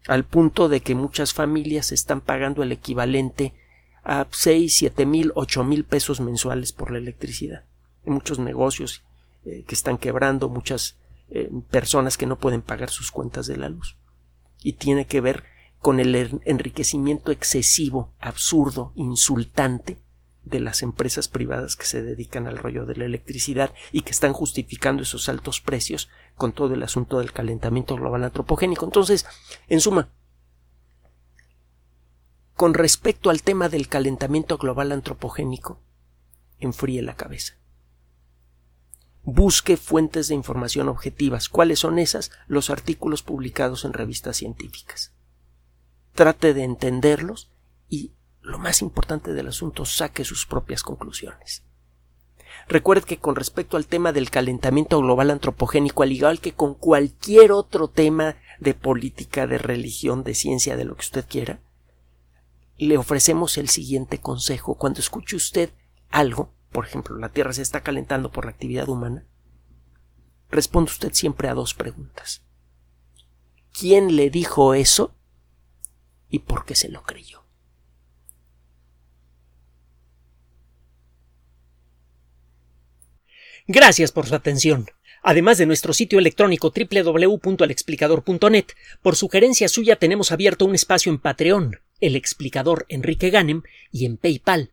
al 0.09 0.25
punto 0.25 0.69
de 0.69 0.81
que 0.81 0.97
muchas 0.97 1.33
familias 1.33 1.93
están 1.93 2.21
pagando 2.21 2.63
el 2.65 2.73
equivalente 2.73 3.55
a 4.03 4.27
seis, 4.31 4.75
siete 4.75 5.07
mil, 5.07 5.31
ocho 5.37 5.63
mil 5.63 5.85
pesos 5.85 6.21
mensuales 6.21 6.73
por 6.73 6.91
la 6.91 6.99
electricidad. 6.99 7.65
En 8.05 8.15
muchos 8.15 8.39
negocios 8.39 9.05
eh, 9.45 9.65
que 9.67 9.75
están 9.75 9.97
quebrando, 9.97 10.49
muchas 10.49 10.99
eh, 11.31 11.51
personas 11.71 12.19
que 12.19 12.27
no 12.27 12.39
pueden 12.39 12.61
pagar 12.61 12.91
sus 12.91 13.11
cuentas 13.11 13.47
de 13.47 13.57
la 13.57 13.69
luz. 13.69 13.97
Y 14.63 14.75
tiene 14.75 15.07
que 15.07 15.21
ver 15.21 15.45
con 15.79 15.99
el 15.99 16.41
enriquecimiento 16.45 17.33
excesivo, 17.33 18.13
absurdo, 18.21 18.93
insultante 18.97 19.99
de 20.45 20.61
las 20.61 20.83
empresas 20.83 21.29
privadas 21.29 21.77
que 21.77 21.87
se 21.87 22.03
dedican 22.03 22.47
al 22.47 22.59
rollo 22.59 22.85
de 22.85 22.97
la 22.97 23.05
electricidad 23.05 23.73
y 23.93 24.03
que 24.03 24.11
están 24.11 24.33
justificando 24.33 25.03
esos 25.03 25.29
altos 25.29 25.61
precios 25.61 26.11
con 26.35 26.53
todo 26.53 26.75
el 26.75 26.83
asunto 26.83 27.19
del 27.19 27.33
calentamiento 27.33 27.97
global 27.97 28.25
antropogénico. 28.25 28.85
Entonces, 28.85 29.25
en 29.69 29.81
suma, 29.81 30.11
con 32.57 32.75
respecto 32.75 33.31
al 33.31 33.43
tema 33.43 33.69
del 33.71 33.89
calentamiento 33.89 34.59
global 34.59 34.93
antropogénico, 34.93 35.81
enfríe 36.59 37.01
la 37.01 37.17
cabeza 37.17 37.60
busque 39.31 39.77
fuentes 39.77 40.29
de 40.29 40.35
información 40.35 40.89
objetivas. 40.89 41.49
¿Cuáles 41.49 41.79
son 41.79 41.99
esas? 41.99 42.31
Los 42.47 42.71
artículos 42.71 43.23
publicados 43.23 43.85
en 43.85 43.93
revistas 43.93 44.37
científicas. 44.37 45.13
Trate 46.15 46.55
de 46.55 46.65
entenderlos 46.65 47.51
y, 47.89 48.13
lo 48.43 48.59
más 48.59 48.83
importante 48.83 49.33
del 49.33 49.49
asunto, 49.49 49.85
saque 49.85 50.25
sus 50.25 50.47
propias 50.47 50.83
conclusiones. 50.83 51.65
Recuerde 52.69 53.03
que 53.03 53.19
con 53.19 53.37
respecto 53.37 53.77
al 53.77 53.87
tema 53.87 54.13
del 54.13 54.31
calentamiento 54.31 55.01
global 55.01 55.31
antropogénico, 55.31 56.03
al 56.03 56.13
igual 56.13 56.41
que 56.41 56.53
con 56.53 56.75
cualquier 56.75 57.53
otro 57.53 57.89
tema 57.89 58.37
de 58.59 58.75
política, 58.75 59.47
de 59.47 59.59
religión, 59.59 60.23
de 60.23 60.35
ciencia, 60.35 60.77
de 60.77 60.85
lo 60.85 60.95
que 60.95 61.03
usted 61.03 61.25
quiera, 61.29 61.61
le 62.77 62.97
ofrecemos 62.97 63.59
el 63.59 63.69
siguiente 63.69 64.19
consejo. 64.19 64.77
Cuando 64.77 65.01
escuche 65.01 65.37
usted 65.37 65.71
algo, 66.11 66.53
por 66.71 66.87
ejemplo, 66.87 67.17
la 67.17 67.31
Tierra 67.31 67.53
se 67.53 67.63
está 67.63 67.83
calentando 67.83 68.31
por 68.31 68.45
la 68.45 68.53
actividad 68.53 68.89
humana, 68.89 69.27
responde 70.51 70.91
usted 70.91 71.13
siempre 71.13 71.49
a 71.49 71.55
dos 71.55 71.75
preguntas. 71.75 72.43
¿Quién 73.73 74.17
le 74.17 74.31
dijo 74.31 74.75
eso? 74.75 75.15
¿Y 76.29 76.41
por 76.41 76.65
qué 76.65 76.75
se 76.75 76.89
lo 76.89 77.03
creyó? 77.03 77.45
Gracias 83.67 84.11
por 84.11 84.27
su 84.27 84.35
atención. 84.35 84.87
Además 85.23 85.59
de 85.59 85.67
nuestro 85.67 85.93
sitio 85.93 86.19
electrónico 86.19 86.73
www.alexplicador.net, 86.75 88.67
por 89.03 89.17
sugerencia 89.17 89.69
suya 89.69 89.97
tenemos 89.97 90.33
abierto 90.33 90.65
un 90.65 90.75
espacio 90.75 91.13
en 91.13 91.19
Patreon, 91.19 91.81
el 92.01 92.17
explicador 92.17 92.87
Enrique 92.89 93.31
Ganem, 93.31 93.63
y 93.93 94.07
en 94.07 94.17
PayPal, 94.17 94.73